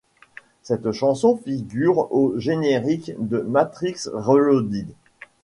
Cette 0.63 0.91
chanson 0.93 1.37
figure 1.37 2.11
au 2.11 2.33
générique 2.39 3.11
de 3.19 3.41
Matrix 3.41 4.05
Reloaded. 4.11 4.87